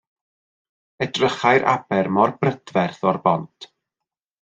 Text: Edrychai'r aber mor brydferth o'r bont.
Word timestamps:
Edrychai'r 1.07 1.67
aber 1.75 2.13
mor 2.19 2.37
brydferth 2.43 3.09
o'r 3.13 3.25
bont. 3.31 3.75